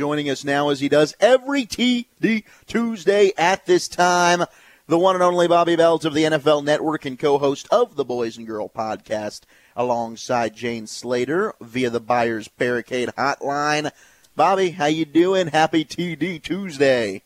joining 0.00 0.30
us 0.30 0.44
now 0.44 0.70
as 0.70 0.80
he 0.80 0.88
does 0.88 1.14
every 1.20 1.66
TD 1.66 2.44
Tuesday 2.66 3.32
at 3.36 3.66
this 3.66 3.86
time. 3.86 4.44
The 4.86 4.96
one 4.96 5.14
and 5.14 5.22
only 5.22 5.46
Bobby 5.46 5.76
Belt 5.76 6.06
of 6.06 6.14
the 6.14 6.24
NFL 6.24 6.64
Network 6.64 7.04
and 7.04 7.18
co-host 7.18 7.68
of 7.70 7.96
the 7.96 8.04
Boys 8.06 8.38
and 8.38 8.46
Girl 8.46 8.70
podcast 8.70 9.42
alongside 9.76 10.56
Jane 10.56 10.86
Slater 10.86 11.52
via 11.60 11.90
the 11.90 12.00
Buyers 12.00 12.48
Barricade 12.48 13.10
hotline. 13.10 13.90
Bobby, 14.34 14.70
how 14.70 14.86
you 14.86 15.04
doing? 15.04 15.48
Happy 15.48 15.84
TD 15.84 16.42
Tuesday. 16.42 17.20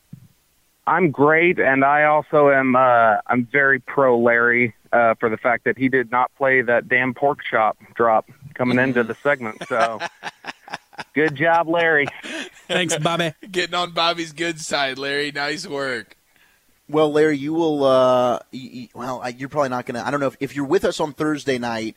I'm 0.84 1.12
great, 1.12 1.60
and 1.60 1.84
I 1.84 2.06
also 2.06 2.50
am. 2.50 2.74
Uh, 2.74 3.18
I'm 3.28 3.46
very 3.46 3.78
pro 3.78 4.18
Larry 4.18 4.74
uh, 4.92 5.14
for 5.20 5.28
the 5.28 5.36
fact 5.36 5.62
that 5.62 5.78
he 5.78 5.88
did 5.88 6.10
not 6.10 6.34
play 6.34 6.60
that 6.60 6.88
damn 6.88 7.14
pork 7.14 7.38
chop 7.48 7.78
drop 7.94 8.28
coming 8.54 8.80
into 8.80 9.04
the 9.04 9.14
segment. 9.14 9.62
So, 9.68 10.00
good 11.14 11.36
job, 11.36 11.68
Larry. 11.68 12.08
Thanks, 12.74 12.96
Bobby. 12.98 13.32
Getting 13.50 13.74
on 13.74 13.92
Bobby's 13.92 14.32
good 14.32 14.60
side, 14.60 14.98
Larry. 14.98 15.30
Nice 15.30 15.66
work. 15.66 16.16
Well, 16.88 17.10
Larry, 17.10 17.38
you 17.38 17.54
will. 17.54 17.84
Uh, 17.84 18.40
you, 18.50 18.88
well, 18.94 19.22
you're 19.30 19.48
probably 19.48 19.70
not 19.70 19.86
going 19.86 20.00
to. 20.00 20.06
I 20.06 20.10
don't 20.10 20.20
know 20.20 20.26
if, 20.26 20.36
if 20.40 20.56
you're 20.56 20.66
with 20.66 20.84
us 20.84 21.00
on 21.00 21.12
Thursday 21.12 21.58
night, 21.58 21.96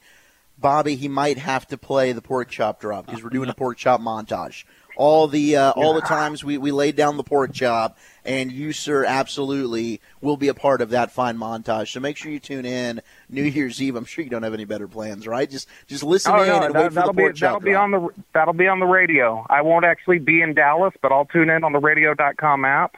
Bobby. 0.57 0.95
He 0.95 1.07
might 1.07 1.37
have 1.39 1.67
to 1.67 1.77
play 1.77 2.11
the 2.11 2.21
pork 2.21 2.49
chop 2.49 2.79
drop 2.79 3.05
because 3.05 3.23
we're 3.23 3.29
doing 3.29 3.49
a 3.49 3.53
pork 3.55 3.77
chop 3.77 3.99
montage. 3.99 4.65
All 4.97 5.27
the 5.27 5.55
uh, 5.55 5.71
all 5.71 5.93
the 5.93 6.01
times 6.01 6.43
we, 6.43 6.57
we 6.57 6.71
laid 6.71 6.95
down 6.95 7.17
the 7.17 7.23
pork 7.23 7.53
chop, 7.53 7.99
and 8.25 8.51
you, 8.51 8.73
sir, 8.73 9.05
absolutely 9.05 10.01
will 10.21 10.37
be 10.37 10.47
a 10.47 10.55
part 10.55 10.81
of 10.81 10.89
that 10.89 11.11
fine 11.11 11.37
montage. 11.37 11.91
So 11.91 11.99
make 11.99 12.17
sure 12.17 12.31
you 12.31 12.39
tune 12.39 12.65
in 12.65 13.01
New 13.29 13.43
Year's 13.43 13.79
Eve. 13.79 13.95
I'm 13.95 14.05
sure 14.05 14.23
you 14.23 14.29
don't 14.31 14.41
have 14.41 14.55
any 14.55 14.65
better 14.65 14.87
plans, 14.87 15.27
right? 15.27 15.47
Just 15.47 15.69
just 15.85 16.03
listen 16.03 16.33
Oh 16.33 16.41
in 16.41 16.47
no, 16.47 16.63
and 16.63 16.73
that, 16.73 16.81
wait 16.81 16.87
for 16.89 16.95
that'll 16.95 17.13
the 17.13 17.21
pork 17.21 17.35
be 17.35 17.39
chop 17.39 17.61
that'll 17.61 17.65
be 17.65 17.75
on 17.75 17.91
the 17.91 18.09
that'll 18.33 18.53
be 18.55 18.67
on 18.67 18.79
the 18.79 18.87
radio. 18.87 19.45
I 19.49 19.61
won't 19.61 19.85
actually 19.85 20.19
be 20.19 20.41
in 20.41 20.55
Dallas, 20.55 20.95
but 21.01 21.11
I'll 21.11 21.25
tune 21.25 21.51
in 21.51 21.63
on 21.63 21.73
the 21.73 21.79
radio.com 21.79 22.65
app, 22.65 22.97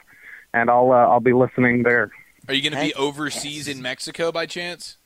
and 0.54 0.70
I'll 0.70 0.92
uh, 0.92 1.06
I'll 1.06 1.20
be 1.20 1.34
listening 1.34 1.82
there. 1.82 2.10
Are 2.48 2.54
you 2.54 2.62
going 2.62 2.72
to 2.72 2.80
be 2.80 2.86
Heck 2.86 2.96
overseas 2.96 3.68
in 3.68 3.82
Mexico 3.82 4.32
by 4.32 4.46
chance? 4.46 4.96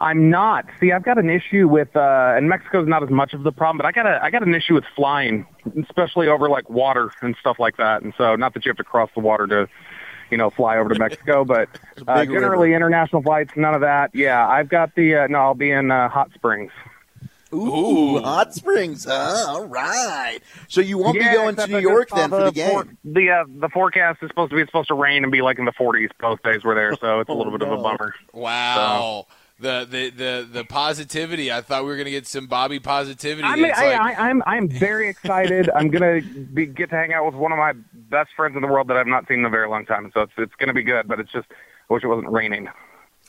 I'm 0.00 0.28
not. 0.30 0.66
See, 0.78 0.92
I've 0.92 1.04
got 1.04 1.16
an 1.18 1.30
issue 1.30 1.68
with, 1.68 1.94
uh, 1.96 2.34
and 2.36 2.48
Mexico's 2.48 2.86
not 2.86 3.02
as 3.02 3.08
much 3.10 3.32
of 3.32 3.44
the 3.44 3.52
problem, 3.52 3.78
but 3.78 3.86
I 3.86 3.92
got 3.92 4.06
a, 4.06 4.22
I 4.22 4.30
got 4.30 4.42
an 4.46 4.54
issue 4.54 4.74
with 4.74 4.84
flying, 4.94 5.46
especially 5.82 6.28
over 6.28 6.48
like 6.50 6.68
water 6.68 7.10
and 7.22 7.34
stuff 7.40 7.56
like 7.58 7.78
that. 7.78 8.02
And 8.02 8.12
so, 8.18 8.36
not 8.36 8.52
that 8.54 8.64
you 8.66 8.70
have 8.70 8.76
to 8.76 8.84
cross 8.84 9.08
the 9.14 9.20
water 9.20 9.46
to, 9.46 9.68
you 10.30 10.36
know, 10.36 10.50
fly 10.50 10.76
over 10.76 10.90
to 10.90 10.94
Mexico, 10.94 11.44
but 11.46 11.68
uh, 12.06 12.24
generally 12.26 12.68
river. 12.68 12.76
international 12.76 13.22
flights, 13.22 13.50
none 13.56 13.74
of 13.74 13.80
that. 13.80 14.10
Yeah, 14.14 14.46
I've 14.46 14.68
got 14.68 14.94
the, 14.94 15.14
uh, 15.14 15.26
no, 15.28 15.38
I'll 15.38 15.54
be 15.54 15.70
in 15.70 15.90
uh, 15.90 16.08
Hot 16.10 16.30
Springs. 16.34 16.72
Ooh, 17.54 18.16
Ooh. 18.18 18.18
hot 18.20 18.52
springs, 18.54 19.04
huh? 19.04 19.44
All 19.48 19.66
right. 19.66 20.40
So 20.68 20.80
you 20.80 20.98
won't 20.98 21.16
Yeah, 21.16 21.30
be 21.30 21.36
going 21.36 21.56
to 21.56 21.66
New 21.68 21.78
York 21.78 22.08
saw 22.10 22.16
then 22.16 22.30
for 22.30 22.42
the 22.42 22.50
game. 22.50 22.68
for- 22.68 22.86
the 23.04 23.30
uh, 23.30 23.44
the 23.60 23.68
forecast 23.68 24.18
is 24.22 24.28
supposed 24.28 24.50
to 24.50 24.56
be 24.56 24.62
it's 24.62 24.68
supposed 24.68 24.88
to 24.88 24.94
rain 24.94 25.22
and 25.22 25.30
be 25.30 25.42
like 25.42 25.58
in 25.60 25.64
the 25.64 25.72
40s 25.72 26.10
both 26.20 26.42
days 26.42 26.64
we're 26.64 26.74
there, 26.74 26.96
so 27.00 27.20
it's 27.20 27.30
a 27.30 27.32
little 27.32 27.52
Oh, 27.52 27.58
bit 27.58 27.66
of 27.66 27.72
a 27.72 27.82
bummer. 27.82 28.14
Wow. 28.34 29.26
The, 29.58 29.86
the 29.90 30.10
the 30.10 30.48
the 30.52 30.64
positivity. 30.64 31.50
I 31.50 31.62
thought 31.62 31.84
we 31.84 31.88
were 31.88 31.96
going 31.96 32.04
to 32.04 32.10
get 32.10 32.26
some 32.26 32.46
Bobby 32.46 32.78
positivity. 32.78 33.48
I 33.48 33.56
mean, 33.56 33.64
It's 33.66 33.78
I, 33.78 33.96
like, 33.96 34.18
I, 34.18 34.28
I'm 34.28 34.42
I'm 34.46 34.68
very 34.68 35.08
excited. 35.08 35.70
I'm 35.74 35.88
gonna 35.88 36.20
be, 36.52 36.66
get 36.66 36.90
to 36.90 36.96
hang 36.96 37.14
out 37.14 37.24
with 37.24 37.34
one 37.34 37.52
of 37.52 37.58
my 37.58 37.72
best 37.94 38.30
friends 38.36 38.54
in 38.54 38.60
the 38.60 38.68
world 38.68 38.88
that 38.88 38.98
I've 38.98 39.06
not 39.06 39.26
seen 39.28 39.38
in 39.38 39.44
a 39.46 39.50
very 39.50 39.66
long 39.66 39.86
time, 39.86 40.10
so 40.12 40.20
it's 40.20 40.32
it's 40.36 40.54
gonna 40.58 40.74
be 40.74 40.82
good. 40.82 41.08
But 41.08 41.20
it's 41.20 41.32
just 41.32 41.46
I 41.88 41.94
wish 41.94 42.04
it 42.04 42.08
wasn't 42.08 42.30
raining. 42.30 42.68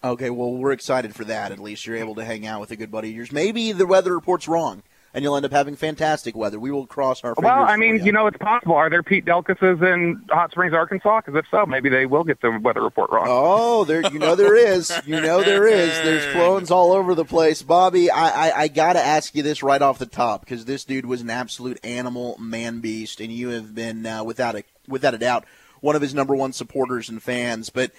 Okay, 0.04 0.30
well, 0.30 0.54
we're 0.54 0.74
excited 0.74 1.16
for 1.16 1.24
that. 1.24 1.54
At 1.54 1.60
least 1.60 1.88
you're 1.88 1.96
able 1.96 2.16
to 2.16 2.26
hang 2.26 2.46
out 2.46 2.60
with 2.60 2.72
a 2.72 2.76
good 2.76 2.92
buddy 2.92 3.10
of 3.10 3.16
yours. 3.16 3.32
Maybe 3.32 3.72
the 3.72 3.86
weather 3.88 4.14
report's 4.14 4.50
wrong, 4.50 4.84
and 5.18 5.24
you'll 5.24 5.36
end 5.36 5.48
up 5.48 5.52
having 5.52 5.76
fantastic 5.76 6.36
weather. 6.36 6.60
We 6.60 6.70
will 6.70 6.86
cross 6.86 7.24
our 7.24 7.34
fingers. 7.34 7.50
Well, 7.50 7.64
I 7.64 7.76
mean, 7.76 8.06
you 8.06 8.12
know, 8.12 8.28
it's 8.28 8.38
possible. 8.38 8.76
Are 8.76 8.88
there 8.88 9.02
Pete 9.02 9.26
Delkuses 9.26 9.82
in 9.82 10.24
Hot 10.30 10.52
Springs, 10.52 10.76
Arkansas? 10.76 11.22
Because 11.22 11.34
if 11.40 11.46
so, 11.50 11.66
maybe 11.66 11.90
they 11.90 12.06
will 12.06 12.24
get 12.24 12.40
the 12.40 12.52
weather 12.62 12.84
report 12.84 13.10
wrong. 13.10 13.26
Oh, 13.28 13.84
there! 13.84 14.02
You 14.12 14.20
know 14.20 14.36
there 14.36 14.56
is. 14.56 14.94
You 15.08 15.20
know 15.20 15.42
there 15.42 15.66
is. 15.66 15.90
There's 15.90 16.34
clones 16.34 16.70
all 16.70 16.92
over 16.92 17.16
the 17.16 17.26
place, 17.26 17.64
Bobby. 17.64 18.12
I 18.12 18.50
I, 18.50 18.62
I 18.62 18.68
got 18.68 18.94
to 18.94 19.04
ask 19.04 19.34
you 19.34 19.42
this 19.42 19.64
right 19.64 19.82
off 19.82 19.98
the 19.98 20.06
top 20.06 20.42
because 20.42 20.66
this 20.66 20.86
dude 20.86 21.08
was 21.08 21.22
an 21.22 21.32
absolute 21.32 21.80
animal, 21.84 22.38
man 22.40 22.80
beast, 22.80 23.20
and 23.20 23.32
you 23.32 23.50
have 23.50 23.74
been 23.74 24.06
uh, 24.06 24.24
without 24.24 24.56
a 24.56 24.64
without 24.88 25.16
a 25.16 25.18
doubt 25.18 25.46
one 25.82 25.96
of 25.96 26.04
his 26.04 26.14
number 26.14 26.36
one 26.36 26.54
supporters 26.54 27.10
and 27.10 27.24
fans. 27.24 27.72
But 27.72 27.92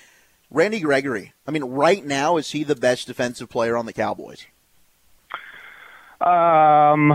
Randy 0.53 0.79
Gregory, 0.79 1.33
I 1.49 1.51
mean, 1.51 1.65
right 1.65 2.05
now 2.05 2.37
is 2.37 2.53
he 2.53 2.63
the 2.63 2.77
best 2.77 3.09
defensive 3.09 3.49
player 3.49 3.77
on 3.77 3.87
the 3.87 3.93
Cowboys? 3.93 4.47
Um, 6.21 7.13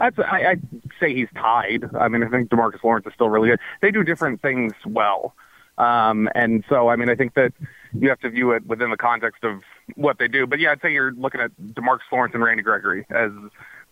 I'd, 0.00 0.18
I, 0.18 0.50
I'd 0.50 0.62
say 0.98 1.14
he's 1.14 1.28
tied. 1.34 1.84
I 1.98 2.08
mean, 2.08 2.22
I 2.22 2.28
think 2.28 2.50
DeMarcus 2.50 2.82
Lawrence 2.82 3.06
is 3.06 3.12
still 3.14 3.28
really 3.28 3.50
good. 3.50 3.60
They 3.80 3.90
do 3.90 4.02
different 4.02 4.42
things 4.42 4.72
well. 4.86 5.34
Um, 5.78 6.28
and 6.34 6.64
so, 6.68 6.88
I 6.88 6.96
mean, 6.96 7.08
I 7.08 7.14
think 7.14 7.34
that 7.34 7.52
you 7.92 8.08
have 8.08 8.20
to 8.20 8.30
view 8.30 8.52
it 8.52 8.66
within 8.66 8.90
the 8.90 8.96
context 8.96 9.44
of 9.44 9.62
what 9.94 10.18
they 10.18 10.28
do. 10.28 10.46
But 10.46 10.58
yeah, 10.58 10.72
I'd 10.72 10.82
say 10.82 10.92
you're 10.92 11.12
looking 11.12 11.40
at 11.40 11.52
DeMarcus 11.58 12.00
Lawrence 12.12 12.34
and 12.34 12.42
Randy 12.42 12.62
Gregory 12.62 13.06
as 13.10 13.30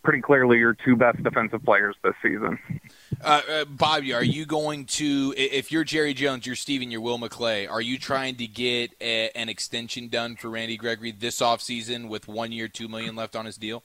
pretty 0.02 0.20
clearly 0.20 0.58
your 0.58 0.74
two 0.84 0.96
best 0.96 1.22
defensive 1.22 1.64
players 1.64 1.96
this 2.02 2.14
season. 2.22 2.58
uh, 3.22 3.42
uh, 3.50 3.64
Bobby, 3.66 4.14
are 4.14 4.24
you 4.24 4.46
going 4.46 4.84
to? 4.86 5.34
If 5.36 5.70
you're 5.72 5.84
Jerry 5.84 6.14
Jones, 6.14 6.46
you're 6.46 6.56
Stephen, 6.56 6.90
you're 6.90 7.00
Will 7.00 7.18
McClay. 7.18 7.70
Are 7.70 7.80
you 7.80 7.98
trying 7.98 8.36
to 8.36 8.46
get 8.46 8.92
a, 9.00 9.30
an 9.36 9.48
extension 9.48 10.08
done 10.08 10.36
for 10.36 10.50
Randy 10.50 10.76
Gregory 10.76 11.12
this 11.12 11.40
offseason 11.40 12.08
with 12.08 12.28
one 12.28 12.52
year, 12.52 12.68
two 12.68 12.88
million 12.88 13.16
left 13.16 13.36
on 13.36 13.44
his 13.44 13.56
deal? 13.56 13.82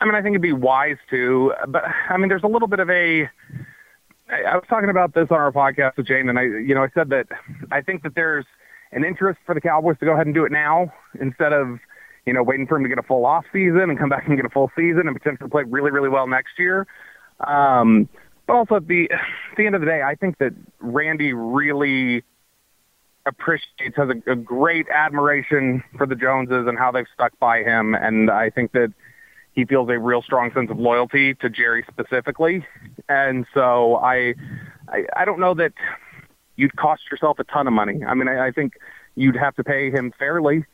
I 0.00 0.04
mean, 0.04 0.14
I 0.14 0.22
think 0.22 0.34
it'd 0.34 0.42
be 0.42 0.52
wise 0.52 0.98
to, 1.10 1.54
but 1.68 1.84
I 2.10 2.16
mean, 2.16 2.28
there's 2.28 2.42
a 2.42 2.48
little 2.48 2.68
bit 2.68 2.80
of 2.80 2.90
a. 2.90 3.30
I 4.28 4.56
was 4.56 4.64
talking 4.68 4.90
about 4.90 5.14
this 5.14 5.28
on 5.30 5.38
our 5.38 5.52
podcast 5.52 5.96
with 5.96 6.06
Jane, 6.06 6.28
and 6.28 6.38
I, 6.38 6.42
you 6.42 6.74
know, 6.74 6.82
I 6.82 6.88
said 6.94 7.10
that 7.10 7.26
I 7.70 7.80
think 7.80 8.02
that 8.02 8.14
there's 8.14 8.44
an 8.92 9.04
interest 9.04 9.38
for 9.46 9.54
the 9.54 9.60
Cowboys 9.60 9.98
to 10.00 10.04
go 10.04 10.12
ahead 10.12 10.26
and 10.26 10.34
do 10.34 10.44
it 10.44 10.52
now 10.52 10.92
instead 11.20 11.52
of, 11.52 11.78
you 12.26 12.32
know, 12.32 12.42
waiting 12.42 12.66
for 12.66 12.76
him 12.76 12.82
to 12.82 12.88
get 12.88 12.98
a 12.98 13.02
full 13.02 13.24
off 13.24 13.44
season 13.52 13.88
and 13.88 13.98
come 13.98 14.08
back 14.08 14.26
and 14.26 14.36
get 14.36 14.44
a 14.44 14.50
full 14.50 14.70
season 14.76 15.06
and 15.06 15.16
potentially 15.16 15.48
play 15.48 15.62
really, 15.62 15.90
really 15.90 16.08
well 16.08 16.26
next 16.26 16.58
year. 16.58 16.86
Um, 17.40 18.08
but 18.46 18.54
also 18.54 18.76
at 18.76 18.86
the 18.86 19.10
at 19.10 19.20
the 19.56 19.66
end 19.66 19.74
of 19.74 19.80
the 19.80 19.86
day, 19.86 20.02
I 20.02 20.16
think 20.16 20.38
that 20.38 20.52
Randy 20.80 21.32
really 21.32 22.24
appreciates 23.24 23.96
has 23.96 24.08
a, 24.08 24.30
a 24.30 24.36
great 24.36 24.86
admiration 24.88 25.82
for 25.96 26.06
the 26.06 26.14
Joneses 26.14 26.66
and 26.68 26.78
how 26.78 26.92
they've 26.92 27.06
stuck 27.14 27.38
by 27.38 27.62
him, 27.62 27.94
and 27.94 28.30
I 28.30 28.50
think 28.50 28.72
that 28.72 28.92
he 29.52 29.64
feels 29.64 29.88
a 29.88 29.98
real 29.98 30.22
strong 30.22 30.52
sense 30.52 30.70
of 30.70 30.78
loyalty 30.78 31.34
to 31.34 31.48
Jerry 31.48 31.84
specifically. 31.90 32.64
And 33.08 33.46
so 33.54 33.96
I, 33.96 34.34
I, 34.86 35.06
I 35.16 35.24
don't 35.24 35.40
know 35.40 35.54
that 35.54 35.72
you'd 36.56 36.76
cost 36.76 37.02
yourself 37.10 37.38
a 37.38 37.44
ton 37.44 37.66
of 37.66 37.72
money. 37.72 38.04
I 38.04 38.12
mean, 38.12 38.28
I, 38.28 38.48
I 38.48 38.50
think 38.50 38.74
you'd 39.14 39.36
have 39.36 39.56
to 39.56 39.64
pay 39.64 39.90
him 39.90 40.12
fairly. 40.18 40.66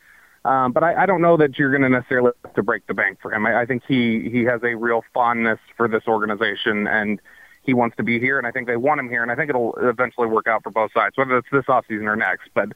Um, 0.44 0.72
but 0.72 0.82
I, 0.82 1.02
I 1.02 1.06
don't 1.06 1.22
know 1.22 1.36
that 1.36 1.58
you're 1.58 1.70
going 1.70 1.82
to 1.82 1.88
necessarily 1.88 2.32
have 2.44 2.54
to 2.54 2.62
break 2.62 2.86
the 2.86 2.94
bank 2.94 3.18
for 3.22 3.32
him. 3.32 3.46
I, 3.46 3.60
I 3.62 3.66
think 3.66 3.82
he, 3.86 4.28
he 4.30 4.42
has 4.44 4.60
a 4.64 4.74
real 4.74 5.02
fondness 5.14 5.60
for 5.76 5.86
this 5.86 6.02
organization 6.08 6.88
and 6.88 7.20
he 7.62 7.74
wants 7.74 7.96
to 7.96 8.02
be 8.02 8.18
here. 8.18 8.38
And 8.38 8.46
I 8.46 8.50
think 8.50 8.66
they 8.66 8.76
want 8.76 8.98
him 8.98 9.08
here. 9.08 9.22
And 9.22 9.30
I 9.30 9.36
think 9.36 9.50
it'll 9.50 9.74
eventually 9.76 10.26
work 10.26 10.48
out 10.48 10.64
for 10.64 10.70
both 10.70 10.92
sides, 10.92 11.16
whether 11.16 11.38
it's 11.38 11.48
this 11.52 11.66
offseason 11.66 12.06
or 12.06 12.16
next. 12.16 12.50
But 12.54 12.70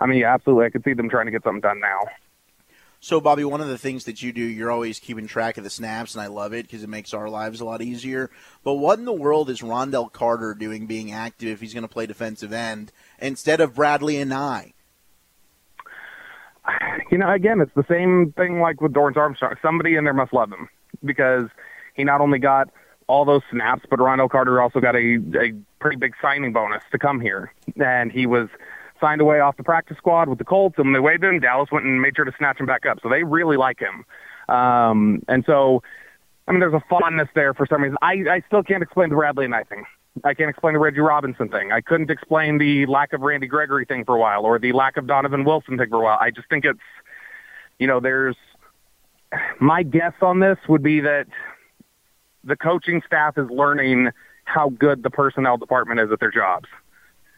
I 0.00 0.06
mean, 0.06 0.20
yeah, 0.20 0.32
absolutely. 0.34 0.66
I 0.66 0.70
could 0.70 0.84
see 0.84 0.92
them 0.92 1.10
trying 1.10 1.26
to 1.26 1.32
get 1.32 1.42
something 1.42 1.60
done 1.60 1.80
now. 1.80 2.06
So, 3.00 3.20
Bobby, 3.20 3.44
one 3.44 3.60
of 3.60 3.68
the 3.68 3.78
things 3.78 4.04
that 4.04 4.22
you 4.22 4.32
do, 4.32 4.42
you're 4.42 4.72
always 4.72 4.98
keeping 4.98 5.28
track 5.28 5.56
of 5.56 5.62
the 5.62 5.70
snaps, 5.70 6.16
and 6.16 6.22
I 6.22 6.26
love 6.26 6.52
it 6.52 6.66
because 6.66 6.82
it 6.82 6.88
makes 6.88 7.14
our 7.14 7.28
lives 7.28 7.60
a 7.60 7.64
lot 7.64 7.80
easier. 7.80 8.28
But 8.64 8.74
what 8.74 8.98
in 8.98 9.04
the 9.04 9.12
world 9.12 9.50
is 9.50 9.62
Ron'Dell 9.62 10.12
Carter 10.12 10.52
doing 10.52 10.86
being 10.86 11.12
active 11.12 11.48
if 11.48 11.60
he's 11.60 11.74
going 11.74 11.82
to 11.86 11.88
play 11.88 12.06
defensive 12.06 12.52
end 12.52 12.90
instead 13.20 13.60
of 13.60 13.76
Bradley 13.76 14.14
Anae? 14.14 14.72
you 17.10 17.18
know, 17.18 17.30
again, 17.32 17.60
it's 17.60 17.74
the 17.74 17.84
same 17.88 18.32
thing 18.36 18.60
like 18.60 18.80
with 18.80 18.92
Dorance 18.92 19.16
Armstrong. 19.16 19.54
Somebody 19.62 19.96
in 19.96 20.04
there 20.04 20.14
must 20.14 20.32
love 20.32 20.52
him 20.52 20.68
because 21.04 21.48
he 21.94 22.04
not 22.04 22.20
only 22.20 22.38
got 22.38 22.70
all 23.06 23.24
those 23.24 23.42
snaps, 23.50 23.84
but 23.88 23.98
Ron'Dell 23.98 24.30
Carter 24.30 24.60
also 24.60 24.80
got 24.80 24.94
a, 24.94 25.18
a 25.40 25.52
pretty 25.80 25.96
big 25.96 26.14
signing 26.20 26.52
bonus 26.52 26.82
to 26.92 26.98
come 26.98 27.20
here. 27.20 27.52
And 27.82 28.12
he 28.12 28.26
was 28.26 28.48
signed 29.00 29.20
away 29.20 29.40
off 29.40 29.56
the 29.56 29.62
practice 29.62 29.96
squad 29.96 30.28
with 30.28 30.38
the 30.38 30.44
Colts, 30.44 30.76
and 30.76 30.86
when 30.86 30.92
they 30.92 31.00
waived 31.00 31.24
him, 31.24 31.40
Dallas 31.40 31.70
went 31.70 31.86
and 31.86 32.02
made 32.02 32.16
sure 32.16 32.24
to 32.24 32.32
snatch 32.36 32.60
him 32.60 32.66
back 32.66 32.84
up. 32.84 32.98
So 33.02 33.08
they 33.08 33.22
really 33.22 33.56
like 33.56 33.78
him. 33.78 34.04
Um, 34.54 35.22
and 35.28 35.44
so, 35.46 35.82
I 36.46 36.52
mean, 36.52 36.60
there's 36.60 36.74
a 36.74 36.82
fondness 36.88 37.28
there 37.34 37.54
for 37.54 37.66
some 37.66 37.82
reason. 37.82 37.96
I, 38.02 38.24
I 38.30 38.42
still 38.46 38.62
can't 38.62 38.82
explain 38.82 39.10
the 39.10 39.16
Bradley 39.16 39.46
Anae 39.46 39.68
thing. 39.68 39.84
I 40.24 40.34
can't 40.34 40.50
explain 40.50 40.74
the 40.74 40.80
Reggie 40.80 41.00
Robinson 41.00 41.48
thing. 41.48 41.72
I 41.72 41.80
couldn't 41.80 42.10
explain 42.10 42.58
the 42.58 42.86
lack 42.86 43.12
of 43.12 43.20
Randy 43.20 43.46
Gregory 43.46 43.84
thing 43.84 44.04
for 44.04 44.16
a 44.16 44.18
while 44.18 44.44
or 44.44 44.58
the 44.58 44.72
lack 44.72 44.96
of 44.96 45.06
Donovan 45.06 45.44
Wilson 45.44 45.78
thing 45.78 45.88
for 45.88 46.00
a 46.00 46.04
while. 46.04 46.18
I 46.20 46.30
just 46.30 46.48
think 46.48 46.64
it's, 46.64 46.78
you 47.78 47.86
know, 47.86 48.00
there's 48.00 48.36
my 49.60 49.82
guess 49.82 50.14
on 50.22 50.40
this 50.40 50.58
would 50.68 50.82
be 50.82 51.00
that 51.00 51.26
the 52.44 52.56
coaching 52.56 53.02
staff 53.06 53.36
is 53.36 53.48
learning 53.50 54.10
how 54.44 54.70
good 54.70 55.02
the 55.02 55.10
personnel 55.10 55.56
department 55.58 56.00
is 56.00 56.10
at 56.10 56.20
their 56.20 56.30
jobs. 56.30 56.68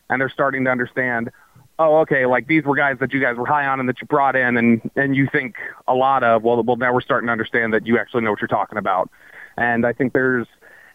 And 0.08 0.20
they're 0.20 0.28
starting 0.28 0.64
to 0.64 0.70
understand, 0.70 1.30
oh, 1.78 1.98
okay, 1.98 2.26
like 2.26 2.46
these 2.46 2.64
were 2.64 2.76
guys 2.76 2.96
that 3.00 3.12
you 3.12 3.20
guys 3.20 3.36
were 3.36 3.46
high 3.46 3.66
on 3.66 3.80
and 3.80 3.88
that 3.88 4.00
you 4.00 4.06
brought 4.06 4.36
in 4.36 4.56
and, 4.56 4.90
and 4.96 5.16
you 5.16 5.28
think 5.30 5.56
a 5.88 5.94
lot 5.94 6.22
of, 6.22 6.42
well, 6.42 6.62
well, 6.62 6.76
now 6.76 6.92
we're 6.92 7.00
starting 7.00 7.26
to 7.26 7.32
understand 7.32 7.72
that 7.74 7.86
you 7.86 7.98
actually 7.98 8.22
know 8.22 8.30
what 8.30 8.40
you're 8.40 8.48
talking 8.48 8.78
about. 8.78 9.10
And 9.56 9.84
I 9.84 9.92
think 9.92 10.12
there's 10.12 10.46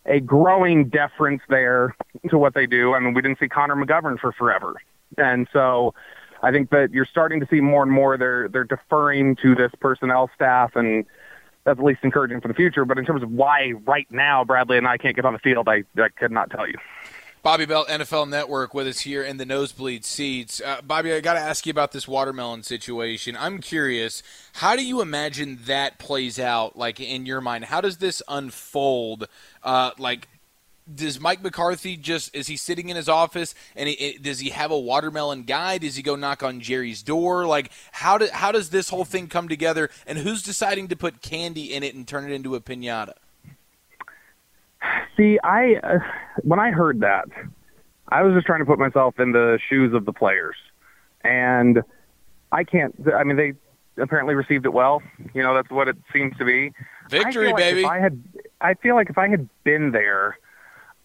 a 0.06 0.20
growing 0.20 0.90
deference 0.90 1.42
there 1.50 1.96
to 2.30 2.38
what 2.38 2.54
they 2.54 2.66
do. 2.66 2.94
I 2.94 3.00
mean, 3.00 3.14
we 3.14 3.22
didn't 3.22 3.40
see 3.40 3.48
Connor 3.48 3.76
McGovern 3.76 4.20
for 4.20 4.32
forever, 4.32 4.76
and 5.18 5.48
so 5.52 5.94
I 6.42 6.52
think 6.52 6.70
that 6.70 6.92
you're 6.92 7.06
starting 7.06 7.40
to 7.40 7.48
see 7.50 7.62
more 7.62 7.84
and 7.84 7.92
more 7.92 8.18
they're 8.18 8.48
they're 8.48 8.64
deferring 8.64 9.36
to 9.38 9.56
this 9.56 9.72
personnel 9.80 10.30
staff, 10.36 10.76
and 10.76 11.06
that's 11.64 11.80
at 11.80 11.86
least 11.86 12.02
encouraging 12.04 12.42
for 12.42 12.48
the 12.48 12.54
future. 12.54 12.86
But 12.86 12.98
in 12.98 13.06
terms 13.06 13.24
of 13.24 13.32
why 13.32 13.74
right 13.86 14.08
now 14.12 14.44
Bradley 14.44 14.80
Anae 14.80 15.00
can't 15.00 15.16
get 15.16 15.26
on 15.26 15.34
the 15.34 15.40
field, 15.40 15.68
I, 15.68 15.84
I 15.98 16.10
could 16.10 16.32
not 16.32 16.52
tell 16.52 16.68
you. 16.68 16.76
Bobby 17.46 17.68
Belt, 17.68 17.88
NFL 17.90 18.28
Network, 18.28 18.74
with 18.74 18.88
us 18.88 19.02
here 19.02 19.22
in 19.22 19.38
the 19.38 19.46
nosebleed 19.46 20.04
seats. 20.04 20.60
Uh, 20.66 20.82
Bobby, 20.82 21.14
I 21.14 21.20
got 21.20 21.36
to 21.36 21.40
ask 21.40 21.68
you 21.68 21.70
about 21.70 21.92
this 21.92 22.08
watermelon 22.08 22.64
situation. 22.64 23.38
I'm 23.40 23.60
curious, 23.60 24.24
how 24.54 24.76
do 24.76 24.84
you 24.84 25.00
imagine 25.00 25.60
that 25.66 26.00
plays 26.00 26.40
out, 26.40 26.76
like 26.76 27.00
in 27.00 27.28
your 27.28 27.42
mind? 27.42 27.66
How 27.66 27.82
does 27.82 27.98
this 27.98 28.24
unfold? 28.28 29.28
Uh, 29.62 29.92
like, 30.00 30.28
does 30.92 31.20
Mike 31.20 31.44
McCarthy 31.44 31.98
just 31.98 32.36
is 32.36 32.48
he 32.48 32.58
sitting 32.58 32.90
in 32.90 32.96
his 32.96 33.08
office 33.08 33.54
and 33.76 33.90
he, 33.90 34.18
does 34.20 34.40
he 34.40 34.50
have 34.50 34.72
a 34.72 34.80
watermelon 34.80 35.44
guy? 35.44 35.78
Does 35.78 35.96
he 35.96 36.02
go 36.02 36.16
knock 36.16 36.42
on 36.42 36.62
Jerry's 36.62 37.04
door? 37.04 37.46
Like, 37.46 37.70
how 37.92 38.18
do, 38.18 38.28
how 38.34 38.54
does 38.54 38.72
this 38.72 38.90
whole 38.90 39.06
thing 39.06 39.28
come 39.28 39.50
together? 39.50 39.92
And 40.08 40.18
who's 40.18 40.42
deciding 40.42 40.88
to 40.88 40.96
put 40.96 41.22
candy 41.22 41.76
in 41.76 41.84
it 41.84 41.94
and 41.94 42.08
turn 42.08 42.24
it 42.24 42.34
into 42.34 42.56
a 42.56 42.60
pinata? 42.60 43.14
See, 45.16 45.38
I 45.44 45.76
uh, 45.84 46.00
when 46.44 46.60
I 46.60 46.72
heard 46.72 47.02
that, 47.02 47.26
I 48.10 48.22
was 48.24 48.34
just 48.34 48.46
trying 48.46 48.60
to 48.60 48.66
put 48.66 48.80
myself 48.80 49.20
in 49.20 49.32
the 49.32 49.60
shoes 49.70 49.94
of 49.94 50.06
the 50.06 50.14
players, 50.14 50.56
and 51.24 51.82
I 52.52 52.64
can't. 52.64 52.96
I 53.14 53.24
mean, 53.24 53.38
they 53.38 53.54
apparently 54.02 54.36
received 54.36 54.66
it 54.66 54.74
well. 54.74 55.02
You 55.34 55.42
know, 55.44 55.56
that's 55.56 55.70
what 55.70 55.88
it 55.88 55.98
seems 56.14 56.38
to 56.38 56.46
be. 56.46 56.74
Victory, 57.10 57.48
like 57.48 57.58
baby. 57.58 57.82
If 57.82 57.88
I 57.88 58.00
had, 58.00 58.24
I 58.62 58.74
feel 58.76 58.96
like 58.96 59.10
if 59.10 59.18
I 59.18 59.28
had 59.28 59.50
been 59.64 59.92
there, 59.92 60.38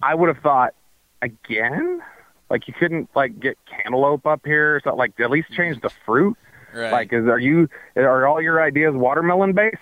I 0.03 0.15
would 0.15 0.29
have 0.29 0.43
thought 0.43 0.75
again. 1.23 2.03
Like 2.49 2.67
you 2.67 2.75
couldn't 2.75 3.09
like 3.15 3.39
get 3.39 3.57
cantaloupe 3.67 4.27
up 4.27 4.41
here, 4.45 4.81
so 4.83 4.95
like 4.95 5.19
at 5.21 5.31
least 5.31 5.53
change 5.53 5.81
the 5.81 5.91
fruit. 6.05 6.37
Right. 6.75 6.93
Like, 6.93 7.13
is 7.13 7.27
are 7.27 7.39
you 7.39 7.69
are 7.97 8.27
all 8.27 8.41
your 8.41 8.63
ideas 8.63 8.95
watermelon 8.95 9.53
based? 9.53 9.77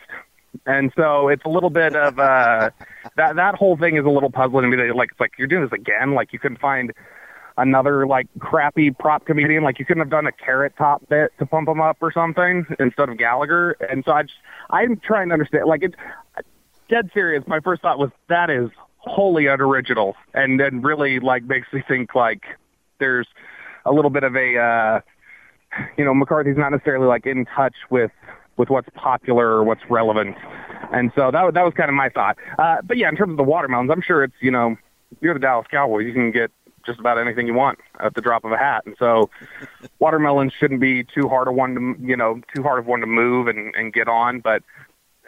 And 0.66 0.92
so 0.96 1.28
it's 1.28 1.44
a 1.44 1.48
little 1.48 1.70
bit 1.70 1.94
of 1.94 2.18
uh, 2.18 2.70
that 3.16 3.36
that 3.36 3.54
whole 3.54 3.76
thing 3.76 3.96
is 3.96 4.04
a 4.04 4.10
little 4.10 4.30
puzzling 4.30 4.70
to 4.70 4.76
me. 4.76 4.92
Like 4.92 5.10
it's 5.12 5.20
like 5.20 5.32
you're 5.38 5.48
doing 5.48 5.62
this 5.62 5.72
again. 5.72 6.14
Like 6.14 6.32
you 6.32 6.38
couldn't 6.38 6.60
find 6.60 6.92
another 7.56 8.06
like 8.06 8.28
crappy 8.38 8.90
prop 8.90 9.26
comedian. 9.26 9.62
Like 9.62 9.78
you 9.78 9.84
couldn't 9.84 10.00
have 10.00 10.10
done 10.10 10.26
a 10.26 10.32
carrot 10.32 10.74
top 10.78 11.08
bit 11.08 11.32
to 11.38 11.46
pump 11.46 11.68
him 11.68 11.80
up 11.80 11.98
or 12.00 12.12
something 12.12 12.66
instead 12.78 13.08
of 13.08 13.18
Gallagher. 13.18 13.72
And 13.72 14.04
so 14.04 14.12
I 14.12 14.22
just 14.22 14.38
I'm 14.70 14.96
trying 14.96 15.28
to 15.28 15.34
understand. 15.34 15.66
Like 15.66 15.82
it's 15.82 15.96
dead 16.88 17.10
serious. 17.12 17.44
My 17.46 17.60
first 17.60 17.82
thought 17.82 17.98
was 17.98 18.10
that 18.28 18.50
is 18.50 18.70
wholly 18.98 19.46
unoriginal, 19.46 20.16
and 20.34 20.58
then 20.58 20.82
really 20.82 21.20
like 21.20 21.44
makes 21.44 21.72
me 21.72 21.82
think 21.86 22.14
like 22.14 22.42
there's 22.98 23.26
a 23.84 23.92
little 23.92 24.10
bit 24.10 24.24
of 24.24 24.36
a 24.36 24.58
uh, 24.58 25.00
you 25.96 26.04
know 26.04 26.14
McCarthy's 26.14 26.56
not 26.56 26.70
necessarily 26.70 27.06
like 27.06 27.26
in 27.26 27.44
touch 27.44 27.74
with 27.90 28.10
with 28.58 28.68
what's 28.68 28.88
popular 28.94 29.46
or 29.48 29.64
what's 29.64 29.88
relevant. 29.88 30.36
And 30.92 31.10
so 31.14 31.30
that 31.30 31.54
that 31.54 31.64
was 31.64 31.74
kind 31.74 31.88
of 31.88 31.94
my 31.94 32.10
thought. 32.10 32.36
Uh, 32.58 32.82
but 32.82 32.98
yeah, 32.98 33.08
in 33.08 33.16
terms 33.16 33.30
of 33.30 33.36
the 33.38 33.44
watermelons, 33.44 33.90
I'm 33.90 34.02
sure 34.02 34.22
it's 34.22 34.34
you 34.40 34.50
know 34.50 34.76
you're 35.20 35.34
the 35.34 35.40
Dallas 35.40 35.66
Cowboys, 35.70 36.06
you 36.06 36.12
can 36.12 36.30
get 36.30 36.50
just 36.84 37.00
about 37.00 37.18
anything 37.18 37.46
you 37.46 37.54
want 37.54 37.78
at 38.00 38.14
the 38.14 38.20
drop 38.20 38.44
of 38.44 38.52
a 38.52 38.56
hat. 38.56 38.84
And 38.86 38.94
so 38.98 39.30
watermelons 39.98 40.52
shouldn't 40.58 40.80
be 40.80 41.04
too 41.04 41.28
hard 41.28 41.48
of 41.48 41.54
one 41.54 41.74
to 41.74 42.06
you 42.06 42.16
know 42.16 42.40
too 42.54 42.62
hard 42.62 42.78
of 42.78 42.86
one 42.86 43.00
to 43.00 43.06
move 43.06 43.48
and 43.48 43.74
and 43.74 43.92
get 43.92 44.08
on. 44.08 44.40
But 44.40 44.62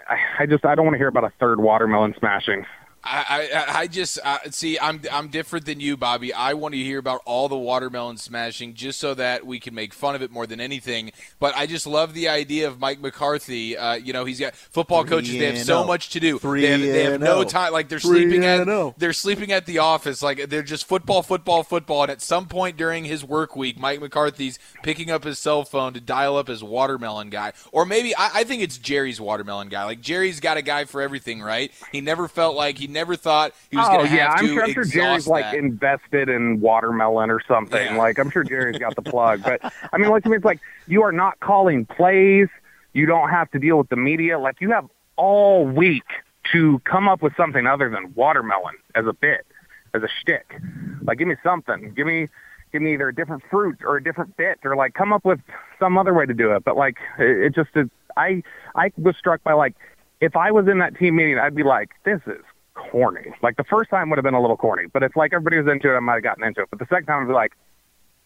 I, 0.09 0.19
I 0.41 0.47
just 0.47 0.65
I 0.65 0.75
don't 0.75 0.85
want 0.85 0.95
to 0.95 0.99
hear 0.99 1.09
about 1.09 1.25
a 1.25 1.33
third 1.39 1.61
watermelon 1.61 2.15
smashing. 2.19 2.67
I, 3.03 3.49
I, 3.55 3.81
I 3.81 3.87
just 3.87 4.19
uh, 4.23 4.39
see. 4.51 4.79
I'm 4.79 5.01
I'm 5.11 5.29
different 5.29 5.65
than 5.65 5.81
you, 5.81 5.97
Bobby. 5.97 6.35
I 6.35 6.53
want 6.53 6.75
to 6.75 6.79
hear 6.79 6.99
about 6.99 7.23
all 7.25 7.49
the 7.49 7.57
watermelon 7.57 8.19
smashing, 8.19 8.75
just 8.75 9.01
so 9.01 9.15
that 9.15 9.47
we 9.47 9.59
can 9.59 9.75
make 9.75 9.95
fun 9.95 10.15
of 10.15 10.21
it 10.21 10.31
more 10.31 10.47
than 10.47 10.61
anything. 10.61 11.13
But 11.39 11.57
I 11.57 11.67
just 11.67 11.87
love 11.87 12.13
the 12.13 12.29
idea 12.29 12.69
of 12.69 12.79
Mike 12.79 13.01
McCarthy. 13.01 13.77
Uh, 13.77 13.95
you 13.95 14.13
know, 14.13 14.27
he's 14.27 14.39
got 14.39 14.55
football 14.55 15.03
Three 15.03 15.11
coaches. 15.11 15.33
They 15.33 15.57
have 15.57 15.65
so 15.65 15.79
oh. 15.83 15.87
much 15.87 16.11
to 16.11 16.21
do. 16.21 16.39
Three 16.39 16.61
they 16.61 16.71
have, 16.73 16.81
they 16.81 17.05
have 17.05 17.21
no 17.21 17.39
oh. 17.39 17.45
time. 17.45 17.73
Like 17.73 17.89
they're 17.89 17.99
Three 17.99 18.23
sleeping 18.23 18.45
at 18.45 18.69
oh. 18.69 18.95
they're 18.99 19.15
sleeping 19.15 19.51
at 19.51 19.65
the 19.65 19.79
office. 19.79 20.23
Like 20.23 20.51
they're 20.51 20.63
just 20.63 20.87
football, 20.87 21.23
football, 21.23 21.63
football. 21.63 22.03
And 22.03 22.13
at 22.13 22.21
some 22.21 22.49
point 22.49 22.77
during 22.77 23.07
his 23.07 23.25
work 23.25 23.57
week, 23.57 23.79
Mike 23.79 24.01
McCarthy's 24.01 24.59
picking 24.83 25.11
up 25.11 25.25
his 25.25 25.39
cell 25.39 25.65
phone 25.65 25.95
to 25.95 26.01
dial 26.01 26.37
up 26.37 26.49
his 26.49 26.63
watermelon 26.63 27.31
guy, 27.31 27.55
or 27.73 27.87
maybe 27.87 28.15
I, 28.15 28.31
I 28.35 28.45
think 28.45 28.63
it's 28.63 28.77
Jerry's 28.77 29.21
watermelon 29.21 29.71
guy. 29.71 29.85
Like 29.85 30.03
Jerry's 30.03 30.39
got 30.39 30.59
a 30.59 30.63
guy 30.63 30.85
for 30.85 31.01
everything, 31.01 31.41
right? 31.41 31.73
He 31.93 32.03
never 32.03 32.29
felt 32.29 32.57
like 32.57 32.77
he 32.77 32.90
never 32.91 33.17
thought 33.17 33.53
he 33.71 33.77
was 33.77 33.87
oh 33.89 33.97
going 33.97 34.09
to 34.09 34.15
yeah, 34.15 34.31
have 34.31 34.41
I'm 34.41 34.47
sure, 34.47 34.65
I'm 34.65 34.73
sure 34.73 34.85
Jerry's 34.85 35.27
like 35.27 35.55
invested 35.55 36.29
in 36.29 36.61
watermelon 36.61 37.31
or 37.31 37.41
something. 37.47 37.95
Yeah. 37.95 37.97
Like 37.97 38.19
I'm 38.19 38.31
sure 38.31 38.45
Jerry's 38.45 38.79
got 38.79 38.97
the 38.97 39.03
plug. 39.03 39.43
But 39.43 39.61
I 39.93 39.99
mean, 39.99 40.11
like 40.11 40.25
to 40.25 40.29
me, 40.29 40.37
it's 40.37 40.45
like 40.45 40.61
you 40.87 41.03
are 41.03 41.13
not 41.13 41.41
calling 41.41 41.87
plays. 41.87 42.49
You 42.93 43.07
don't 43.07 43.31
have 43.31 43.51
to 43.53 43.59
deal 43.59 43.79
with 43.79 43.89
the 43.89 43.97
media. 43.97 44.39
Like 44.39 44.61
you 44.61 44.71
have 44.71 44.89
all 45.17 45.67
week 45.67 46.05
to 46.53 46.81
come 46.85 47.09
up 47.09 47.23
with 47.23 47.37
something 47.37 47.67
other 47.67 47.91
than 47.91 48.13
watermelon 48.15 48.75
as 48.95 49.07
a 49.07 49.13
bit, 49.13 49.47
as 49.95 50.03
a 50.03 50.09
shtick. 50.21 50.61
Like 51.03 51.19
give 51.19 51.29
me 51.29 51.37
something. 51.43 51.95
Give 51.95 52.07
me 52.07 52.29
give 52.73 52.83
me 52.83 52.95
either 52.95 53.09
a 53.09 53.15
different 53.15 53.43
fruit 53.51 53.79
or 53.85 53.97
a 53.97 54.03
different 54.03 54.37
bit 54.37 54.59
or 54.65 54.77
like 54.77 54.95
come 54.95 55.13
up 55.13 55.25
with 55.25 55.41
some 55.79 55.99
other 55.99 56.15
way 56.15 56.27
to 56.27 56.35
do 56.35 56.53
it. 56.53 56.65
But 56.65 56.77
like 56.77 56.99
it, 57.19 57.47
it 57.47 57.55
just 57.55 57.71
is. 57.75 57.89
I 58.17 58.43
I 58.75 58.93
was 58.97 59.17
struck 59.17 59.43
by 59.45 59.53
like 59.53 59.75
if 60.21 60.37
I 60.37 60.51
was 60.51 60.69
in 60.69 60.79
that 60.79 60.97
team 60.97 61.17
meeting, 61.17 61.39
I'd 61.39 61.55
be 61.55 61.63
like, 61.63 61.91
this 62.05 62.21
is 62.27 62.45
corny. 62.91 63.33
Like 63.43 63.57
the 63.57 63.65
first 63.65 63.91
time 63.91 64.11
would 64.11 64.17
have 64.17 64.25
been 64.25 64.35
a 64.35 64.41
little 64.41 64.57
corny, 64.57 64.85
but 64.93 65.03
it's 65.03 65.17
like 65.17 65.33
everybody 65.33 65.59
was 65.59 65.71
into 65.71 65.93
it, 65.93 65.97
I 65.97 66.01
might 66.01 66.15
have 66.15 66.23
gotten 66.23 66.45
into 66.45 66.63
it. 66.63 66.69
But 66.71 66.79
the 66.79 66.87
second 66.87 67.07
time, 67.07 67.23
I'd 67.23 67.29
be 67.29 67.35
like, 67.35 67.53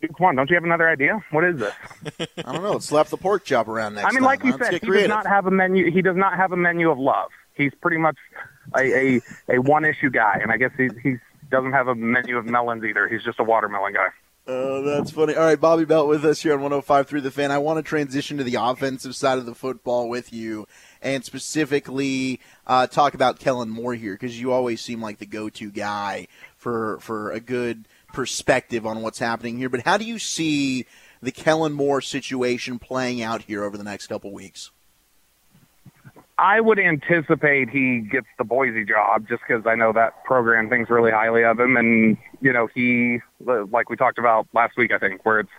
dude, 0.00 0.16
come 0.16 0.26
on, 0.26 0.36
don't 0.36 0.48
you 0.50 0.56
have 0.56 0.64
another 0.64 0.88
idea? 0.88 1.22
What 1.30 1.44
is 1.44 1.58
this? 1.58 1.74
I 2.38 2.52
don't 2.52 2.62
know. 2.62 2.72
Let's 2.72 2.86
slap 2.86 3.08
the 3.08 3.16
pork 3.16 3.44
chop 3.44 3.68
around 3.68 3.94
next 3.94 4.06
I 4.06 4.08
mean, 4.10 4.16
time. 4.16 4.24
like 4.24 4.44
you 4.44 4.52
huh? 4.52 4.58
Said, 4.58 4.72
he 4.74 4.78
does 4.78 5.08
not 5.08 5.26
have 5.26 5.46
a 5.46 5.50
menu. 5.50 5.90
He 5.90 6.02
does 6.02 6.16
not 6.16 6.36
have 6.36 6.52
a 6.52 6.56
menu 6.56 6.90
of 6.90 6.98
love. 6.98 7.30
He's 7.54 7.72
pretty 7.80 7.98
much 7.98 8.16
a 8.76 9.16
a, 9.16 9.20
a 9.48 9.58
one 9.60 9.84
issue 9.84 10.10
guy, 10.10 10.38
and 10.42 10.50
I 10.50 10.56
guess 10.56 10.72
he 10.76 10.88
he 11.02 11.16
doesn't 11.50 11.72
have 11.72 11.88
a 11.88 11.94
menu 11.94 12.36
of 12.36 12.46
melons 12.46 12.84
either. 12.84 13.08
He's 13.08 13.22
just 13.22 13.38
a 13.38 13.44
watermelon 13.44 13.92
guy. 13.92 14.08
Oh, 14.46 14.82
that's 14.82 15.10
funny. 15.10 15.34
All 15.34 15.46
right, 15.46 15.58
Bobby 15.58 15.86
Belt 15.86 16.06
with 16.06 16.22
us 16.22 16.42
here 16.42 16.52
on 16.52 16.60
105.3 16.70 17.22
The 17.22 17.30
Fan. 17.30 17.50
I 17.50 17.56
want 17.56 17.78
to 17.78 17.82
transition 17.82 18.36
to 18.36 18.44
the 18.44 18.56
offensive 18.56 19.16
side 19.16 19.38
of 19.38 19.46
the 19.46 19.54
football 19.54 20.06
with 20.06 20.34
you 20.34 20.68
and 21.00 21.24
specifically 21.24 22.40
uh, 22.66 22.86
talk 22.86 23.14
about 23.14 23.38
Kellen 23.38 23.70
Moore 23.70 23.94
here 23.94 24.12
because 24.12 24.38
you 24.38 24.52
always 24.52 24.82
seem 24.82 25.00
like 25.00 25.18
the 25.18 25.24
go-to 25.24 25.70
guy 25.70 26.28
for 26.58 26.98
for 27.00 27.30
a 27.30 27.40
good 27.40 27.88
perspective 28.12 28.84
on 28.84 29.00
what's 29.00 29.18
happening 29.18 29.56
here. 29.56 29.70
But 29.70 29.86
how 29.86 29.96
do 29.96 30.04
you 30.04 30.18
see 30.18 30.84
the 31.22 31.32
Kellen 31.32 31.72
Moore 31.72 32.02
situation 32.02 32.78
playing 32.78 33.22
out 33.22 33.44
here 33.44 33.64
over 33.64 33.78
the 33.78 33.84
next 33.84 34.08
couple 34.08 34.30
weeks? 34.30 34.70
I 36.38 36.60
would 36.60 36.80
anticipate 36.80 37.70
he 37.70 38.00
gets 38.00 38.26
the 38.38 38.44
Boise 38.44 38.84
job 38.84 39.28
just 39.28 39.42
because 39.46 39.64
I 39.66 39.76
know 39.76 39.92
that 39.92 40.24
program 40.24 40.68
thinks 40.68 40.90
really 40.90 41.12
highly 41.12 41.44
of 41.44 41.60
him, 41.60 41.76
and 41.76 42.16
you 42.40 42.52
know 42.52 42.68
he, 42.74 43.20
like 43.40 43.88
we 43.88 43.96
talked 43.96 44.18
about 44.18 44.48
last 44.52 44.76
week, 44.76 44.92
I 44.92 44.98
think, 44.98 45.24
where 45.24 45.40
it's 45.40 45.50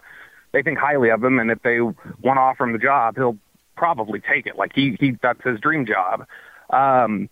they 0.51 0.61
think 0.61 0.77
highly 0.77 1.09
of 1.09 1.23
him, 1.23 1.39
and 1.39 1.49
if 1.49 1.61
they 1.63 1.79
want 1.79 1.97
to 2.23 2.39
offer 2.41 2.65
him 2.65 2.73
the 2.73 2.79
job, 2.79 3.15
he'll 3.15 3.37
probably 3.77 4.19
take 4.19 4.47
it. 4.47 4.57
Like 4.57 4.71
he, 4.75 4.97
he 4.99 5.17
that's 5.21 5.41
his 5.43 5.59
dream 5.61 5.85
job. 5.85 6.25
Um, 6.71 7.29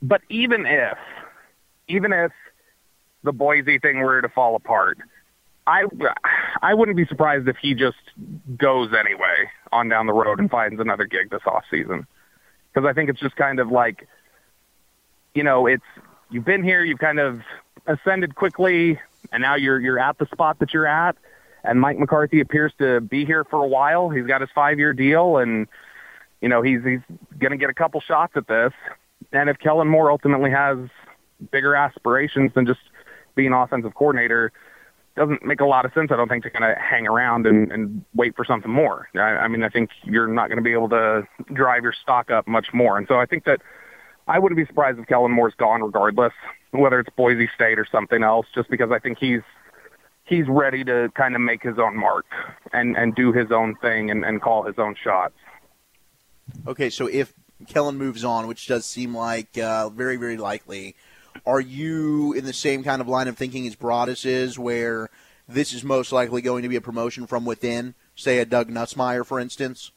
but 0.00 0.20
even 0.28 0.64
if, 0.66 0.98
even 1.88 2.12
if 2.12 2.30
the 3.24 3.32
Boise 3.32 3.80
thing 3.80 3.98
were 3.98 4.22
to 4.22 4.28
fall 4.28 4.54
apart, 4.54 4.98
I, 5.66 5.84
I 6.62 6.74
wouldn't 6.74 6.96
be 6.96 7.06
surprised 7.06 7.48
if 7.48 7.56
he 7.56 7.74
just 7.74 7.96
goes 8.56 8.90
anyway 8.92 9.50
on 9.72 9.88
down 9.88 10.06
the 10.06 10.12
road 10.12 10.38
and 10.38 10.48
finds 10.48 10.80
another 10.80 11.06
gig 11.06 11.30
this 11.30 11.42
off 11.46 11.64
season 11.68 12.06
because 12.76 12.86
I 12.86 12.92
think 12.92 13.08
it's 13.08 13.20
just 13.20 13.36
kind 13.36 13.58
of 13.58 13.70
like, 13.70 14.06
you 15.34 15.42
know, 15.42 15.66
it's 15.66 15.84
you've 16.30 16.44
been 16.44 16.62
here, 16.62 16.84
you've 16.84 16.98
kind 16.98 17.18
of 17.18 17.40
ascended 17.86 18.34
quickly, 18.34 19.00
and 19.32 19.40
now 19.40 19.54
you're 19.54 19.80
you're 19.80 19.98
at 19.98 20.18
the 20.18 20.26
spot 20.26 20.58
that 20.58 20.74
you're 20.74 20.86
at. 20.86 21.16
And 21.64 21.80
Mike 21.80 21.98
McCarthy 21.98 22.40
appears 22.40 22.72
to 22.78 23.00
be 23.00 23.24
here 23.24 23.44
for 23.44 23.64
a 23.64 23.66
while. 23.66 24.10
He's 24.10 24.26
got 24.26 24.42
his 24.42 24.50
five 24.54 24.78
year 24.78 24.92
deal, 24.92 25.38
and 25.38 25.68
you 26.42 26.50
know 26.50 26.60
he's 26.60 26.84
he's 26.84 27.00
going 27.38 27.52
to 27.52 27.56
get 27.56 27.70
a 27.70 27.74
couple 27.74 28.02
shots 28.02 28.34
at 28.36 28.46
this. 28.46 28.74
And 29.32 29.48
if 29.48 29.58
Kellen 29.58 29.88
Moore 29.88 30.10
ultimately 30.10 30.50
has 30.50 30.76
bigger 31.50 31.74
aspirations 31.74 32.52
than 32.52 32.66
just 32.66 32.80
being 33.34 33.54
offensive 33.54 33.94
coordinator, 33.94 34.52
doesn't 35.16 35.44
make 35.44 35.60
a 35.60 35.64
lot 35.64 35.84
of 35.84 35.92
sense. 35.92 36.10
I 36.12 36.16
don't 36.16 36.28
think 36.28 36.44
to 36.44 36.50
kind 36.50 36.70
of 36.70 36.76
hang 36.78 37.06
around 37.06 37.46
and, 37.46 37.72
and 37.72 38.04
wait 38.14 38.36
for 38.36 38.44
something 38.44 38.70
more. 38.70 39.08
I, 39.14 39.18
I 39.18 39.48
mean, 39.48 39.62
I 39.62 39.68
think 39.68 39.90
you're 40.04 40.28
not 40.28 40.48
going 40.48 40.58
to 40.58 40.62
be 40.62 40.72
able 40.72 40.90
to 40.90 41.26
drive 41.52 41.82
your 41.82 41.94
stock 42.02 42.30
up 42.30 42.46
much 42.46 42.68
more. 42.72 42.98
And 42.98 43.06
so 43.08 43.16
I 43.16 43.26
think 43.26 43.44
that 43.44 43.60
I 44.28 44.38
wouldn't 44.38 44.56
be 44.56 44.66
surprised 44.66 44.98
if 44.98 45.06
Kellen 45.06 45.32
Moore's 45.32 45.54
gone 45.56 45.82
regardless, 45.82 46.32
whether 46.70 47.00
it's 47.00 47.10
Boise 47.16 47.48
State 47.54 47.78
or 47.78 47.86
something 47.90 48.22
else, 48.22 48.46
just 48.54 48.68
because 48.68 48.90
I 48.90 48.98
think 48.98 49.18
he's 49.18 49.42
he's 50.24 50.46
ready 50.48 50.82
to 50.84 51.08
kind 51.14 51.34
of 51.34 51.40
make 51.40 51.62
his 51.62 51.78
own 51.78 51.96
mark 51.96 52.26
and 52.72 52.96
and 52.96 53.14
do 53.14 53.32
his 53.32 53.50
own 53.50 53.76
thing 53.76 54.10
and, 54.10 54.24
and 54.24 54.42
call 54.42 54.64
his 54.64 54.74
own 54.78 54.96
shots. 55.02 55.34
Okay, 56.66 56.90
so 56.90 57.06
if 57.06 57.32
Kellen 57.66 57.96
moves 57.96 58.24
on, 58.24 58.46
which 58.46 58.66
does 58.66 58.84
seem 58.84 59.16
like 59.16 59.56
uh, 59.58 59.88
very, 59.88 60.16
very 60.16 60.36
likely, 60.36 60.94
are 61.44 61.60
you 61.60 62.32
in 62.32 62.44
the 62.44 62.52
same 62.52 62.82
kind 62.82 63.00
of 63.00 63.08
line 63.08 63.28
of 63.28 63.36
thinking 63.36 63.66
as 63.66 63.76
Broaddus 63.76 64.24
is, 64.24 64.58
where 64.58 65.08
this 65.48 65.72
is 65.72 65.84
most 65.84 66.12
likely 66.12 66.42
going 66.42 66.62
to 66.62 66.68
be 66.68 66.76
a 66.76 66.80
promotion 66.80 67.26
from 67.26 67.44
within, 67.44 67.94
say 68.14 68.38
a 68.38 68.44
Doug 68.44 68.68
Nussmeier, 68.68 69.24
for 69.24 69.38
instance? 69.38 69.92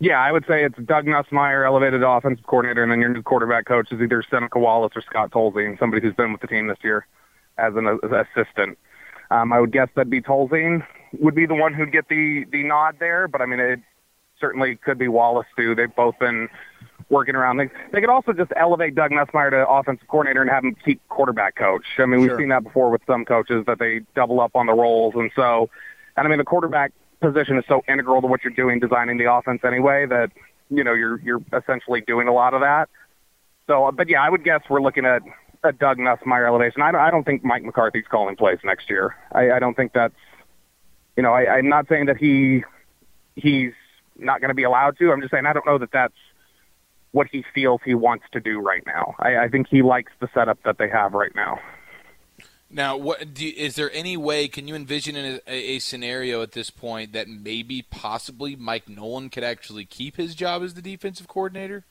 Yeah, 0.00 0.20
I 0.20 0.30
would 0.30 0.44
say 0.46 0.64
it's 0.64 0.78
Doug 0.84 1.06
Nussmeier, 1.06 1.66
elevated 1.66 2.02
offensive 2.02 2.46
coordinator, 2.46 2.82
and 2.82 2.92
then 2.92 3.00
your 3.00 3.08
new 3.08 3.22
quarterback 3.22 3.66
coach 3.66 3.90
is 3.90 4.00
either 4.00 4.22
Seneca 4.30 4.58
Wallace 4.58 4.92
or 4.94 5.02
Scott 5.02 5.32
Tolzien, 5.32 5.78
somebody 5.78 6.00
who's 6.02 6.14
been 6.14 6.32
with 6.32 6.40
the 6.40 6.46
team 6.46 6.68
this 6.68 6.78
year 6.82 7.06
as 7.58 7.74
an 7.74 7.86
as 7.86 8.26
assistant. 8.36 8.78
Um, 9.30 9.52
I 9.52 9.60
would 9.60 9.72
guess 9.72 9.88
that'd 9.94 10.08
be 10.08 10.22
Tolzien 10.22 10.86
would 11.18 11.34
be 11.34 11.46
the 11.46 11.54
one 11.54 11.74
who'd 11.74 11.92
get 11.92 12.08
the 12.08 12.44
the 12.52 12.62
nod 12.62 12.96
there, 13.00 13.26
but 13.26 13.40
I 13.40 13.46
mean 13.46 13.60
it 13.60 13.80
certainly 14.40 14.76
could 14.76 14.98
be 14.98 15.08
Wallace 15.08 15.46
too. 15.56 15.74
They've 15.74 15.94
both 15.94 16.18
been 16.18 16.48
working 17.08 17.34
around. 17.34 17.56
They 17.58 17.70
they 17.92 18.00
could 18.00 18.10
also 18.10 18.32
just 18.32 18.52
elevate 18.56 18.94
Doug 18.94 19.10
Nussmeier 19.10 19.50
to 19.50 19.68
offensive 19.68 20.06
coordinator 20.08 20.42
and 20.42 20.50
have 20.50 20.64
him 20.64 20.76
keep 20.84 21.00
quarterback 21.08 21.56
coach. 21.56 21.84
I 21.98 22.06
mean, 22.06 22.20
we've 22.20 22.30
Sure. 22.30 22.38
seen 22.38 22.48
that 22.50 22.64
before 22.64 22.90
with 22.90 23.02
some 23.06 23.24
coaches 23.24 23.64
that 23.66 23.78
they 23.78 24.00
double 24.14 24.40
up 24.40 24.52
on 24.54 24.66
the 24.66 24.74
roles, 24.74 25.14
and 25.14 25.30
so, 25.34 25.70
and 26.16 26.26
I 26.26 26.30
mean 26.30 26.38
the 26.38 26.44
quarterback 26.44 26.92
position 27.20 27.58
is 27.58 27.64
so 27.68 27.82
integral 27.88 28.20
to 28.20 28.26
what 28.26 28.44
you're 28.44 28.52
doing, 28.52 28.78
designing 28.78 29.16
the 29.18 29.32
offense 29.32 29.62
anyway. 29.64 30.06
That 30.06 30.30
you 30.70 30.84
know 30.84 30.94
you're 30.94 31.20
you're 31.20 31.40
essentially 31.52 32.00
doing 32.00 32.28
a 32.28 32.32
lot 32.32 32.54
of 32.54 32.60
that. 32.60 32.88
So, 33.66 33.86
uh, 33.86 33.92
but 33.92 34.08
yeah, 34.08 34.22
I 34.22 34.30
would 34.30 34.44
guess 34.44 34.62
we're 34.70 34.80
looking 34.80 35.04
at 35.04 35.22
a 35.64 35.72
Doug 35.72 35.98
Nussmeier 35.98 36.46
elevation. 36.46 36.82
I 36.82 36.92
don't, 36.92 37.00
I 37.00 37.10
don't 37.10 37.24
think 37.24 37.44
Mike 37.44 37.64
McCarthy's 37.64 38.04
calling 38.08 38.36
plays 38.36 38.58
next 38.64 38.88
year. 38.88 39.16
I, 39.32 39.50
I 39.50 39.58
don't 39.58 39.74
think 39.74 39.92
that's, 39.92 40.14
you 41.16 41.22
know, 41.22 41.32
I, 41.34 41.56
I'm 41.56 41.68
not 41.68 41.88
saying 41.88 42.06
that 42.06 42.16
he 42.16 42.64
he's 43.34 43.72
not 44.18 44.40
going 44.40 44.48
to 44.50 44.54
be 44.54 44.64
allowed 44.64 44.98
to. 44.98 45.10
I'm 45.12 45.20
just 45.20 45.30
saying 45.30 45.46
I 45.46 45.52
don't 45.52 45.66
know 45.66 45.78
that 45.78 45.92
that's 45.92 46.14
what 47.12 47.26
he 47.30 47.44
feels 47.54 47.80
he 47.84 47.94
wants 47.94 48.24
to 48.32 48.40
do 48.40 48.60
right 48.60 48.82
now. 48.86 49.14
I, 49.18 49.36
I 49.38 49.48
think 49.48 49.68
he 49.68 49.82
likes 49.82 50.12
the 50.20 50.28
setup 50.34 50.58
that 50.64 50.78
they 50.78 50.88
have 50.88 51.14
right 51.14 51.34
now. 51.34 51.58
Now, 52.70 52.98
what 52.98 53.32
do, 53.32 53.46
is 53.48 53.76
there 53.76 53.90
any 53.94 54.16
way? 54.18 54.46
Can 54.46 54.68
you 54.68 54.74
envision 54.74 55.16
a, 55.16 55.40
a 55.46 55.78
scenario 55.78 56.42
at 56.42 56.52
this 56.52 56.68
point 56.68 57.14
that 57.14 57.26
maybe, 57.26 57.80
possibly, 57.90 58.56
Mike 58.56 58.88
Nolan 58.90 59.30
could 59.30 59.42
actually 59.44 59.86
keep 59.86 60.16
his 60.16 60.34
job 60.34 60.62
as 60.62 60.74
the 60.74 60.82
defensive 60.82 61.28
coordinator? 61.28 61.84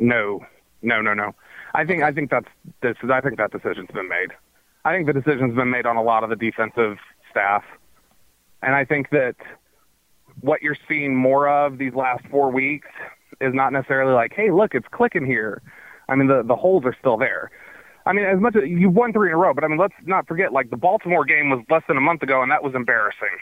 No, 0.00 0.44
no, 0.82 1.00
no, 1.00 1.14
no. 1.14 1.34
I 1.74 1.84
think 1.84 2.02
I 2.02 2.10
think 2.10 2.30
that's 2.30 2.48
this. 2.82 2.96
is- 3.04 3.10
I 3.10 3.20
think 3.20 3.36
that 3.38 3.52
decision's 3.52 3.90
been 3.92 4.08
made. 4.08 4.30
I 4.84 4.94
think 4.96 5.06
the 5.06 5.12
decision's 5.12 5.54
been 5.54 5.70
made 5.70 5.86
on 5.86 5.96
a 5.96 6.02
lot 6.02 6.24
of 6.24 6.30
the 6.30 6.36
defensive 6.36 6.96
staff, 7.30 7.62
and 8.62 8.74
I 8.74 8.84
think 8.84 9.10
that 9.10 9.36
what 10.40 10.62
you're 10.62 10.76
seeing 10.88 11.16
more 11.16 11.48
of 11.48 11.78
these 11.78 11.94
last 11.94 12.24
four 12.30 12.50
weeks 12.50 12.88
is 13.40 13.54
not 13.54 13.72
necessarily 13.72 14.12
like, 14.12 14.32
hey, 14.34 14.50
look, 14.50 14.74
it's 14.74 14.86
clicking 14.90 15.26
here. 15.26 15.62
I 16.08 16.14
mean, 16.14 16.28
the 16.28 16.42
the 16.42 16.56
holes 16.56 16.84
are 16.84 16.96
still 16.98 17.16
there. 17.16 17.50
I 18.06 18.12
mean, 18.12 18.24
as 18.24 18.40
much 18.40 18.56
as 18.56 18.62
you've 18.66 18.94
won 18.94 19.12
three 19.12 19.28
in 19.28 19.34
a 19.34 19.36
row, 19.36 19.54
but 19.54 19.62
I 19.62 19.68
mean, 19.68 19.78
let's 19.78 19.94
not 20.04 20.26
forget, 20.26 20.52
like 20.52 20.70
the 20.70 20.76
Baltimore 20.76 21.24
game 21.24 21.50
was 21.50 21.60
less 21.70 21.82
than 21.86 21.96
a 21.96 22.00
month 22.00 22.22
ago, 22.22 22.42
and 22.42 22.50
that 22.50 22.62
was 22.62 22.74
embarrassing. 22.74 23.36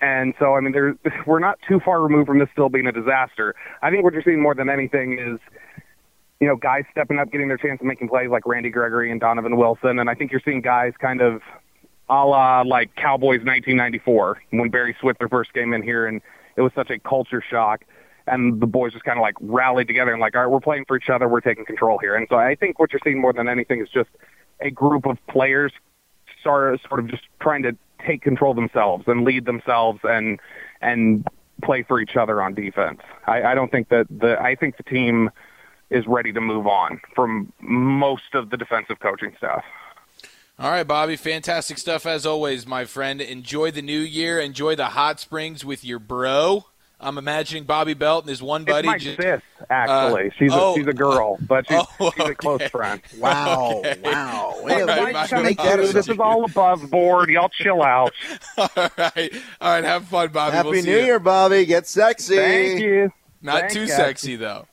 And 0.00 0.34
so, 0.38 0.54
I 0.54 0.60
mean, 0.60 0.72
there, 0.72 0.96
we're 1.26 1.38
not 1.38 1.58
too 1.66 1.80
far 1.84 2.02
removed 2.02 2.28
from 2.28 2.38
this 2.38 2.48
still 2.52 2.68
being 2.68 2.86
a 2.86 2.92
disaster. 2.92 3.54
I 3.80 3.90
think 3.90 4.04
what 4.04 4.12
you're 4.12 4.22
seeing 4.22 4.42
more 4.42 4.54
than 4.54 4.68
anything 4.68 5.18
is, 5.18 5.38
you 6.40 6.46
know, 6.46 6.56
guys 6.56 6.84
stepping 6.90 7.18
up, 7.18 7.30
getting 7.30 7.48
their 7.48 7.56
chance 7.56 7.80
of 7.80 7.86
making 7.86 8.08
plays 8.08 8.28
like 8.28 8.46
Randy 8.46 8.70
Gregory 8.70 9.10
and 9.10 9.20
Donovan 9.20 9.56
Wilson. 9.56 9.98
And 9.98 10.10
I 10.10 10.14
think 10.14 10.30
you're 10.30 10.42
seeing 10.44 10.60
guys 10.60 10.92
kind 11.00 11.20
of 11.20 11.40
a 12.08 12.26
la 12.26 12.62
like 12.62 12.94
Cowboys 12.96 13.40
1994 13.44 14.42
when 14.50 14.70
Barry 14.70 14.96
Switzer 15.00 15.28
first 15.28 15.52
came 15.54 15.72
in 15.72 15.82
here, 15.82 16.06
and 16.06 16.20
it 16.56 16.62
was 16.62 16.72
such 16.74 16.90
a 16.90 16.98
culture 16.98 17.42
shock. 17.48 17.84
And 18.26 18.60
the 18.60 18.66
boys 18.66 18.92
just 18.92 19.04
kind 19.04 19.18
of 19.18 19.22
like 19.22 19.34
rallied 19.40 19.88
together 19.88 20.12
and 20.12 20.20
like, 20.20 20.36
all 20.36 20.42
right, 20.42 20.50
we're 20.50 20.60
playing 20.60 20.84
for 20.86 20.96
each 20.96 21.10
other, 21.10 21.28
we're 21.28 21.40
taking 21.40 21.64
control 21.64 21.98
here. 21.98 22.14
And 22.14 22.26
so 22.30 22.36
I 22.36 22.54
think 22.54 22.78
what 22.78 22.92
you're 22.92 23.00
seeing 23.02 23.20
more 23.20 23.32
than 23.32 23.48
anything 23.48 23.80
is 23.80 23.88
just 23.88 24.10
a 24.60 24.70
group 24.70 25.06
of 25.06 25.18
players 25.28 25.72
sort 26.42 26.80
sort 26.88 27.00
of 27.00 27.08
just 27.08 27.24
trying 27.40 27.62
to 27.62 27.76
take 28.06 28.22
control 28.22 28.54
themselves 28.54 29.04
and 29.06 29.24
lead 29.24 29.44
themselves 29.44 30.00
and 30.04 30.40
and 30.80 31.26
play 31.62 31.82
for 31.82 32.00
each 32.00 32.16
other 32.16 32.42
on 32.42 32.54
defense. 32.54 33.00
I, 33.26 33.42
I 33.42 33.54
don't 33.54 33.70
think 33.70 33.88
that 33.88 34.06
the 34.10 34.40
I 34.40 34.54
think 34.54 34.76
the 34.76 34.82
team 34.82 35.30
is 35.90 36.06
ready 36.06 36.32
to 36.32 36.40
move 36.40 36.66
on 36.66 37.00
from 37.14 37.52
most 37.60 38.34
of 38.34 38.50
the 38.50 38.56
defensive 38.56 38.98
coaching 39.00 39.34
staff. 39.36 39.64
All 40.58 40.70
right, 40.70 40.86
Bobby, 40.86 41.16
fantastic 41.16 41.78
stuff 41.78 42.06
as 42.06 42.24
always, 42.26 42.66
my 42.66 42.84
friend. 42.84 43.20
Enjoy 43.20 43.70
the 43.70 43.82
new 43.82 43.98
year. 43.98 44.38
Enjoy 44.38 44.76
the 44.76 44.86
hot 44.86 45.18
springs 45.18 45.64
with 45.64 45.84
your 45.84 45.98
bro. 45.98 46.66
I'm 47.00 47.18
imagining 47.18 47.64
Bobby 47.64 47.94
Belt 47.94 48.22
and 48.24 48.30
his 48.30 48.40
one 48.40 48.64
buddy. 48.64 48.86
it's 48.86 48.92
my 48.92 48.98
just- 48.98 49.20
sis, 49.20 49.40
actually. 49.70 50.28
uh, 50.28 50.30
she's 50.38 50.52
a 50.52 50.54
oh, 50.60 50.76
she's 50.76 50.86
a 50.86 50.92
girl, 50.92 51.36
but 51.48 51.66
she's, 51.68 51.82
oh, 51.98 52.12
she's 52.16 52.28
a 52.28 52.34
close 52.36 52.62
friend. 52.68 53.00
Wow, 53.18 53.78
Okay. 53.78 53.98
wow. 54.04 54.52
All 54.54 54.68
Yeah, 54.68 54.78
right, 54.84 55.02
why 55.02 55.12
Mike. 55.12 55.30
you 55.32 55.42
make 55.42 55.56
that 55.58 55.78
this 55.78 56.08
is 56.08 56.20
all 56.20 56.44
above 56.44 56.88
board. 56.90 57.28
Y'all 57.30 57.48
chill 57.48 57.82
out. 57.82 58.12
all 58.56 58.68
right, 58.76 59.32
all 59.60 59.72
right. 59.72 59.82
Have 59.84 60.04
fun, 60.04 60.28
Bobby. 60.28 60.54
Happy 60.54 60.68
We'll 60.68 60.82
see 60.82 60.90
New 60.90 60.96
you. 60.98 61.04
Year, 61.04 61.18
Bobby. 61.18 61.64
Get 61.66 61.88
sexy. 61.88 62.36
Thank 62.36 62.80
you. 62.80 63.10
Not 63.40 63.60
Thanks, 63.62 63.74
too 63.74 63.86
guys. 63.88 63.96
sexy 63.96 64.36
though. 64.36 64.68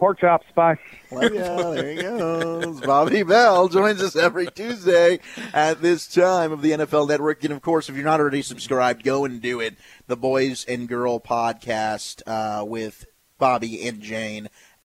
Pork 0.00 0.18
chops. 0.18 0.46
Bye. 0.54 0.78
There 1.10 1.92
he 1.94 2.00
goes. 2.00 2.80
Bobby 2.80 3.22
Belt 3.22 3.70
joins 3.70 4.02
us 4.02 4.16
every 4.16 4.46
Tuesday 4.46 5.20
at 5.52 5.82
this 5.82 6.08
time 6.08 6.52
of 6.52 6.62
the 6.62 6.70
NFL 6.70 7.06
Network. 7.06 7.44
And 7.44 7.52
of 7.52 7.60
course, 7.60 7.90
if 7.90 7.94
you're 7.94 8.04
not 8.04 8.18
already 8.18 8.40
subscribed, 8.40 9.04
go 9.04 9.26
and 9.26 9.42
do 9.42 9.60
it. 9.60 9.76
The 10.06 10.16
Boys 10.16 10.64
and 10.64 10.88
Girl 10.88 11.20
podcast 11.20 12.22
uh, 12.26 12.64
with 12.64 13.04
Bobby 13.38 13.86
and 13.86 14.00
Jane 14.00 14.48